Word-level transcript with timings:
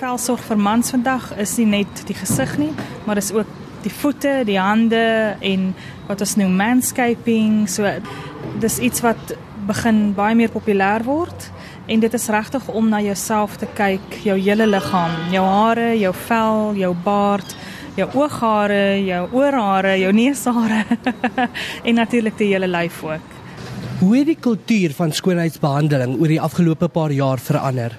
velsorg 0.00 0.42
vir 0.48 0.60
mans 0.60 0.92
vandag 0.94 1.30
is 1.40 1.56
nie 1.60 1.68
net 1.76 2.04
die 2.08 2.16
gesig 2.16 2.56
nie, 2.60 2.70
maar 3.06 3.20
dis 3.20 3.32
ook 3.34 3.48
die 3.84 3.92
voete, 3.92 4.40
die 4.48 4.58
hande 4.60 5.36
en 5.40 5.70
wat 6.08 6.24
ons 6.24 6.36
noem 6.40 6.56
manscaping. 6.58 7.64
So 7.68 7.88
dis 8.60 8.78
iets 8.80 9.04
wat 9.04 9.34
begin 9.68 10.10
baie 10.16 10.36
meer 10.36 10.52
populêr 10.52 11.04
word 11.06 11.50
en 11.90 12.00
dit 12.02 12.14
is 12.16 12.28
regtig 12.32 12.68
om 12.72 12.88
na 12.90 13.00
jouself 13.02 13.56
te 13.60 13.68
kyk, 13.76 14.20
jou 14.24 14.36
hele 14.38 14.66
liggaam, 14.68 15.16
jou 15.34 15.44
hare, 15.44 15.90
jou 15.98 16.12
vel, 16.26 16.76
jou 16.78 16.92
baard, 17.04 17.56
jou 17.98 18.06
ooghare, 18.20 19.00
jou 19.04 19.24
oorhare, 19.36 19.96
jou 20.00 20.12
neushare 20.14 20.84
en 21.88 21.98
natuurlik 21.98 22.38
die 22.38 22.52
hele 22.54 22.70
lyf 22.70 23.02
ook. 23.04 23.36
Hoe 24.00 24.14
het 24.16 24.30
die 24.30 24.38
kultuur 24.40 24.94
van 24.96 25.12
skoonheidsbehandeling 25.12 26.14
oor 26.20 26.30
die 26.32 26.40
afgelope 26.40 26.88
paar 26.88 27.12
jaar 27.12 27.42
verander? 27.42 27.98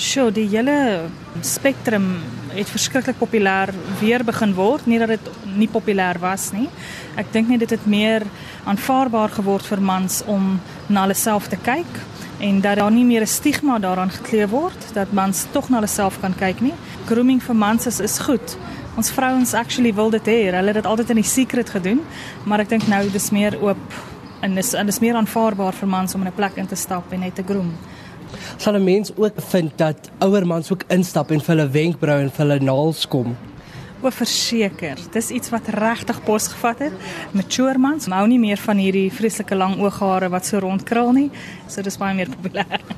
Sjoe, 0.00 0.30
die 0.32 0.46
hele 0.48 1.10
spektrum 1.44 2.06
het 2.54 2.70
verskriklik 2.72 3.18
populêr 3.20 3.68
weer 4.00 4.22
begin 4.24 4.54
word, 4.56 4.86
nie 4.88 4.96
dat 5.02 5.12
dit 5.12 5.26
nie 5.60 5.68
populêr 5.68 6.16
was 6.22 6.46
nie. 6.56 6.70
Ek 7.20 7.28
dink 7.34 7.50
net 7.52 7.60
dit 7.60 7.74
het 7.76 7.84
meer 7.84 8.24
aanvaarbaar 8.70 9.34
geword 9.36 9.68
vir 9.68 9.82
mans 9.84 10.22
om 10.24 10.54
na 10.88 11.04
hulle 11.04 11.18
self 11.18 11.50
te 11.52 11.58
kyk 11.60 12.00
en 12.40 12.62
dat 12.64 12.80
daar 12.80 12.90
nie 12.90 13.04
meer 13.04 13.22
'n 13.22 13.26
stigma 13.26 13.78
daaraan 13.78 14.10
gekleef 14.10 14.50
word 14.50 14.94
dat 14.94 15.12
mans 15.12 15.46
tog 15.52 15.68
na 15.68 15.76
hulle 15.76 15.92
self 15.92 16.20
kan 16.20 16.34
kyk 16.34 16.60
nie. 16.60 16.74
Grooming 17.04 17.42
vir 17.42 17.56
mans 17.56 17.86
is, 17.86 18.00
is 18.00 18.18
goed. 18.18 18.56
Ons 18.96 19.10
vrouens 19.10 19.54
actually 19.54 19.94
wil 19.94 20.10
dit 20.10 20.26
hê. 20.26 20.48
Hulle 20.48 20.72
het 20.72 20.80
dit 20.80 20.86
altyd 20.86 21.10
in 21.10 21.16
die 21.16 21.28
secret 21.28 21.70
gedoen, 21.70 22.00
maar 22.44 22.60
ek 22.60 22.68
dink 22.68 22.88
nou 22.88 23.10
dis 23.10 23.30
meer 23.30 23.60
oop 23.60 23.92
en 24.40 24.54
dis 24.54 24.72
en 24.72 24.86
dis 24.86 25.00
meer 25.00 25.14
aanvaarbaar 25.14 25.74
vir 25.74 25.88
mans 25.88 26.14
om 26.14 26.20
in 26.22 26.28
'n 26.28 26.34
plek 26.34 26.56
in 26.56 26.66
te 26.66 26.76
stap 26.76 27.12
en 27.12 27.20
net 27.20 27.34
te 27.34 27.42
groom. 27.42 27.76
Sal 28.56 28.74
'n 28.74 28.84
mens 28.84 29.12
ook 29.16 29.40
vind 29.50 29.72
dat 29.78 30.10
ouer 30.18 30.46
mans 30.46 30.72
ook 30.72 30.84
instap 30.88 31.30
en 31.30 31.40
vir 31.40 31.56
hulle 31.56 31.70
wenkbrau 31.70 32.20
en 32.20 32.30
vir 32.30 32.46
hulle 32.46 32.60
naels 32.60 33.06
kom? 33.06 33.36
O, 34.02 34.10
verseker. 34.10 34.96
Dis 35.12 35.30
iets 35.30 35.50
wat 35.50 35.68
regtig 35.68 36.22
pos 36.24 36.48
gevat 36.48 36.78
het. 36.78 36.92
Mature 37.32 37.78
mans 37.78 38.06
hou 38.06 38.26
nie 38.26 38.38
meer 38.38 38.56
van 38.56 38.78
hierdie 38.80 39.10
vreeslike 39.12 39.54
lang 39.54 39.76
ooghare 39.80 40.30
wat 40.32 40.46
so 40.46 40.58
rondkrul 40.58 41.12
nie. 41.12 41.30
So 41.68 41.82
dis 41.82 41.98
baie 42.00 42.14
meer 42.14 42.28
populêr. 42.28 42.80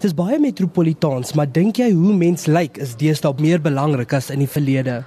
Dis 0.00 0.12
baie 0.12 0.36
metropolitaans, 0.38 1.32
maar 1.32 1.48
dink 1.48 1.78
jy 1.80 1.88
hoe 1.90 2.12
mens 2.12 2.44
lyk 2.46 2.76
is 2.76 2.92
deesdae 3.00 3.32
meer 3.40 3.62
belangrik 3.64 4.12
as 4.12 4.28
in 4.30 4.44
die 4.44 4.50
verlede? 4.50 5.04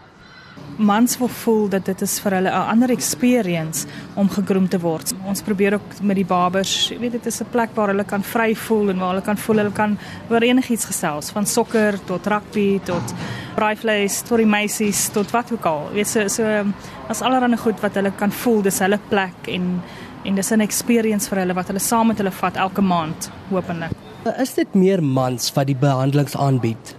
Mans 0.80 1.18
wil 1.20 1.28
voel 1.28 1.68
dat 1.70 1.86
dit 1.86 2.02
is 2.02 2.20
vir 2.24 2.32
hulle 2.38 2.50
'n 2.50 2.70
ander 2.74 2.90
experience 2.90 3.88
om 4.16 4.30
gegroom 4.30 4.68
te 4.68 4.80
word. 4.80 5.14
Ons 5.26 5.42
probeer 5.42 5.74
ook 5.74 6.02
met 6.02 6.16
die 6.16 6.26
barbers, 6.26 6.90
jy 6.90 7.00
weet 7.00 7.12
dit 7.12 7.26
is 7.26 7.42
'n 7.42 7.50
plek 7.52 7.70
waar 7.76 7.88
hulle 7.88 8.04
kan 8.04 8.24
vry 8.24 8.56
voel 8.56 8.90
en 8.90 9.00
waar 9.00 9.10
hulle 9.10 9.26
kan 9.26 9.38
voel 9.38 9.58
hulle 9.58 9.72
kan 9.72 9.98
oor 10.30 10.42
enigiets 10.42 10.86
gesels, 10.86 11.32
van 11.32 11.46
sokker 11.46 12.00
tot 12.06 12.28
rugby 12.28 12.80
tot 12.84 13.14
braaivleis 13.56 14.22
tot 14.22 14.38
die 14.38 14.46
meisies 14.46 15.10
tot 15.10 15.32
wat 15.32 15.52
ook 15.52 15.66
al. 15.66 15.90
Jy 15.90 15.96
weet 15.96 16.08
so 16.08 16.28
so 16.28 16.44
as 17.10 17.22
allerhande 17.22 17.58
goed 17.58 17.80
wat 17.82 17.96
hulle 17.96 18.12
kan 18.12 18.32
voel 18.32 18.62
dis 18.62 18.80
hulle 18.80 19.00
plek 19.10 19.48
en 19.48 19.82
en 20.26 20.36
dis 20.36 20.52
'n 20.52 20.62
experience 20.62 21.30
vir 21.30 21.40
hulle 21.40 21.54
wat 21.54 21.68
hulle 21.68 21.80
saam 21.80 22.08
met 22.08 22.18
hulle 22.18 22.32
vat 22.32 22.56
elke 22.56 22.82
maand 22.82 23.32
hopelik. 23.50 23.92
Is 24.38 24.54
dit 24.54 24.74
meer 24.76 25.04
mans 25.04 25.54
wat 25.54 25.68
die 25.68 25.76
behandelings 25.76 26.36
aanbied? 26.36 26.96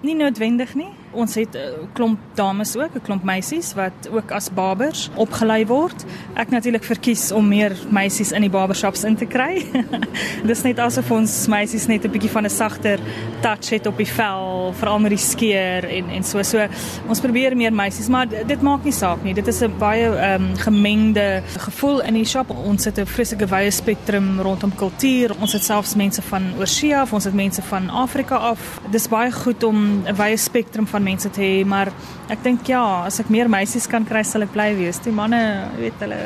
Nie 0.00 0.14
noodwendig 0.14 0.74
nie. 0.74 0.88
Ons 1.12 1.34
het 1.34 1.56
'n 1.56 1.88
klomp 1.92 2.18
dames 2.34 2.76
ook, 2.76 2.94
'n 2.94 3.00
klomp 3.02 3.24
meisies 3.24 3.74
wat 3.74 4.08
ook 4.12 4.30
as 4.30 4.50
barbers 4.50 5.10
opgelei 5.14 5.66
word. 5.66 6.04
Ek 6.34 6.50
natuurlik 6.50 6.84
verkies 6.84 7.32
om 7.32 7.48
meer 7.48 7.72
meisies 7.90 8.32
in 8.32 8.40
die 8.40 8.50
barbershops 8.50 9.04
in 9.04 9.16
te 9.16 9.26
kry. 9.26 9.66
Dis 10.50 10.62
net 10.62 10.78
asof 10.78 11.10
ons 11.10 11.46
meisies 11.46 11.86
net 11.86 12.04
'n 12.04 12.10
bietjie 12.10 12.30
van 12.30 12.44
'n 12.44 12.50
sagter 12.50 12.98
touch 13.40 13.70
het 13.70 13.86
op 13.86 13.96
die 13.96 14.06
vel, 14.06 14.72
veral 14.74 14.98
met 14.98 15.10
die 15.10 15.18
skeer 15.18 15.84
en 15.84 16.08
en 16.10 16.24
so 16.24 16.42
so. 16.42 16.66
Ons 17.08 17.20
probeer 17.20 17.56
meer 17.56 17.72
meisies, 17.72 18.08
maar 18.08 18.26
dit 18.28 18.62
maak 18.62 18.84
nie 18.84 18.92
saak 18.92 19.22
nie. 19.22 19.34
Dit 19.34 19.46
is 19.46 19.62
'n 19.62 19.78
baie 19.78 20.08
ehm 20.08 20.42
um, 20.42 20.56
gemengde 20.56 21.42
gevoel 21.56 22.02
in 22.02 22.14
die 22.14 22.24
shop. 22.24 22.50
Ons 22.50 22.84
het 22.84 22.98
'n 22.98 23.06
vreeslike 23.06 23.46
wye 23.46 23.70
spektrum 23.70 24.40
rondom 24.40 24.74
kultuur. 24.74 25.36
Ons 25.40 25.52
het 25.52 25.64
selfs 25.64 25.94
mense 25.94 26.22
van 26.22 26.42
oorsee 26.58 26.96
af, 26.96 27.12
ons 27.12 27.24
het 27.24 27.34
mense 27.34 27.62
van 27.62 27.90
Afrika 27.90 28.36
af. 28.36 28.80
Dis 28.90 29.08
baie 29.08 29.32
goed 29.32 29.64
om 29.64 30.02
'n 30.06 30.14
wye 30.16 30.36
spektrum 30.36 30.86
van 30.86 30.97
mense 31.02 31.30
te 31.30 31.42
hê, 31.42 31.64
maar 31.66 31.90
ek 32.30 32.42
dink 32.44 32.68
ja, 32.68 32.82
as 33.08 33.20
ek 33.22 33.30
meer 33.32 33.50
meisies 33.50 33.88
kan 33.90 34.06
kry, 34.08 34.22
sal 34.24 34.46
ek 34.46 34.54
bly 34.54 34.72
wees. 34.78 35.00
Die 35.04 35.14
manne, 35.14 35.40
weet 35.78 36.06
hulle 36.06 36.22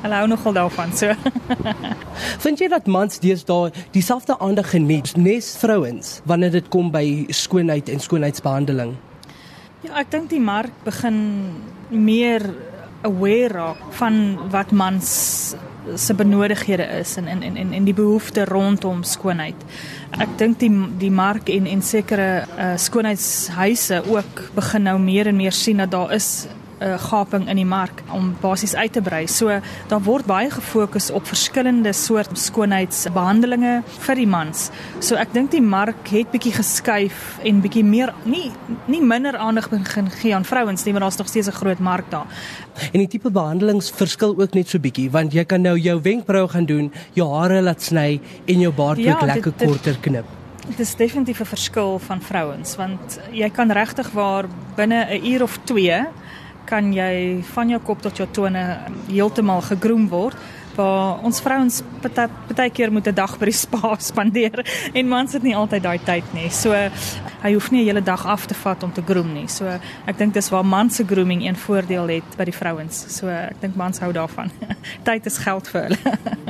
Hulle 0.00 0.16
hou 0.16 0.28
nogal 0.32 0.54
daarvan 0.56 0.94
so. 0.96 1.12
Vind 2.44 2.60
jy 2.62 2.70
dat 2.72 2.86
mans 2.88 3.20
deesdae 3.20 3.68
dieselfde 3.92 4.32
aandag 4.40 4.70
geniet 4.72 5.12
nes 5.20 5.50
vrouens 5.60 6.14
wanneer 6.24 6.54
dit 6.54 6.70
kom 6.72 6.88
by 6.92 7.04
skoonheid 7.36 7.90
en 7.92 8.00
skoonheidsbehandeling? 8.00 8.94
Ja, 9.84 9.98
ek 10.00 10.08
dink 10.12 10.30
die 10.32 10.40
mark 10.40 10.72
begin 10.86 11.20
meer 11.92 12.46
aware 13.04 13.52
raak 13.52 13.84
van 14.00 14.16
wat 14.52 14.72
mans 14.72 15.10
se 15.96 16.14
benodighede 16.14 16.86
is 17.00 17.16
en 17.16 17.26
en 17.28 17.42
en 17.42 17.72
en 17.72 17.84
die 17.84 17.94
behoeftes 17.94 18.48
rondom 18.48 19.02
skoonheid. 19.02 19.56
Ek 20.18 20.38
dink 20.38 20.58
die 20.60 20.72
die 20.98 21.10
mark 21.10 21.48
en 21.48 21.66
en 21.66 21.82
sekere 21.82 22.44
uh, 22.58 22.72
skoonheidshuise 22.76 24.02
ook 24.08 24.50
begin 24.54 24.82
nou 24.82 24.98
meer 24.98 25.26
en 25.26 25.36
meer 25.36 25.52
sien 25.52 25.76
dat 25.76 25.90
daar 25.90 26.12
is 26.14 26.46
uh, 26.80 26.98
gaping 26.98 27.48
in 27.48 27.56
die 27.60 27.66
mark 27.68 28.02
om 28.12 28.32
basies 28.40 28.74
uit 28.74 28.92
te 28.92 29.02
brei. 29.02 29.26
So 29.28 29.60
daar 29.88 30.02
word 30.04 30.26
baie 30.26 30.50
gefokus 30.50 31.10
op 31.10 31.26
verskillende 31.28 31.92
soort 31.92 32.38
skoonheidsbehandelings 32.38 33.98
vir 34.06 34.20
die 34.20 34.26
mans. 34.30 34.68
So 35.00 35.18
ek 35.20 35.34
dink 35.34 35.52
die 35.54 35.62
mark 35.62 36.08
het 36.12 36.30
bietjie 36.32 36.54
geskuif 36.56 37.38
en 37.46 37.60
bietjie 37.64 37.84
meer 37.84 38.14
nie 38.24 38.50
nie 38.90 39.02
minder 39.04 39.36
aandag 39.36 39.70
begin 39.70 40.10
gee 40.20 40.34
aan 40.34 40.44
vrouens 40.44 40.84
nie, 40.84 40.92
maar 40.92 41.06
daar's 41.06 41.18
nog 41.18 41.28
steeds 41.28 41.48
'n 41.48 41.58
groot 41.60 41.78
mark 41.78 42.10
daar. 42.10 42.26
En 42.92 42.98
die 42.98 43.08
tipe 43.08 43.30
behandelings 43.30 43.90
verskil 43.90 44.34
ook 44.38 44.54
net 44.54 44.68
so 44.68 44.78
bietjie 44.78 45.10
want 45.10 45.32
jy 45.32 45.44
kan 45.44 45.62
nou 45.62 45.78
jou 45.78 46.00
wenkbrau 46.00 46.48
gaan 46.48 46.66
doen, 46.66 46.92
jou 47.12 47.28
hare 47.34 47.62
laat 47.62 47.82
sny 47.82 48.20
en 48.46 48.60
jou 48.60 48.72
baard 48.72 48.98
ja, 48.98 49.12
ook 49.12 49.22
lekker 49.22 49.52
dit, 49.56 49.68
korter 49.68 49.96
knip. 50.00 50.24
Dit 50.66 50.80
is 50.80 50.94
definitief 50.94 51.40
'n 51.40 51.44
verskil 51.44 51.98
van 51.98 52.20
vrouens 52.20 52.76
want 52.76 53.20
jy 53.32 53.50
kan 53.50 53.70
regtig 53.70 54.10
waar 54.10 54.46
binne 54.76 55.06
'n 55.10 55.26
uur 55.26 55.42
of 55.42 55.58
2 55.64 56.06
kan 56.70 56.92
jy 56.94 57.42
van 57.54 57.68
jou 57.68 57.80
kop 57.82 58.02
tot 58.02 58.16
jou 58.16 58.28
tone 58.30 58.62
heeltemal 59.10 59.62
gegroom 59.66 60.08
word 60.08 60.38
waar 60.76 61.24
ons 61.26 61.40
vrouens 61.42 61.80
baie 62.00 62.70
keer 62.70 62.92
moet 62.92 63.08
'n 63.08 63.14
dag 63.14 63.38
by 63.38 63.44
die 63.50 63.58
spa 63.58 63.96
spandeer 64.10 64.64
en 64.94 65.08
mans 65.08 65.32
het 65.32 65.42
nie 65.42 65.56
altyd 65.56 65.82
daai 65.82 65.98
tyd 66.04 66.24
nie. 66.34 66.48
So 66.50 66.72
hy 67.42 67.52
hoef 67.52 67.70
nie 67.70 67.82
'n 67.82 67.86
hele 67.86 68.02
dag 68.02 68.26
af 68.26 68.46
te 68.46 68.54
vat 68.54 68.82
om 68.82 68.92
te 68.92 69.02
groom 69.02 69.32
nie. 69.32 69.48
So 69.48 69.66
ek 70.06 70.18
dink 70.18 70.34
dis 70.34 70.50
waar 70.50 70.64
mans 70.64 70.96
se 70.96 71.04
grooming 71.04 71.42
een 71.46 71.56
voordeel 71.56 72.08
het 72.08 72.36
by 72.36 72.44
die 72.44 72.56
vrouens. 72.56 73.04
So 73.08 73.28
ek 73.28 73.60
dink 73.60 73.76
mans 73.76 73.98
hou 73.98 74.12
daarvan. 74.12 74.50
tyd 75.08 75.26
is 75.26 75.38
geld 75.38 75.68
vir 75.68 75.82
hulle. 75.82 76.18